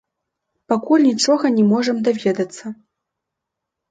[0.71, 2.65] Пакуль нічога не можам даведацца.